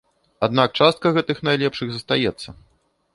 Аднак 0.45 0.79
частка 0.79 1.11
гэтых 1.17 1.43
найлепшых 1.49 1.87
застаецца. 1.99 2.49